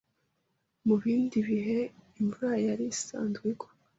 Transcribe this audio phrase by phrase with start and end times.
[0.85, 1.77] Mu bindi bihe
[2.19, 3.69] imvura yarisazwe igwa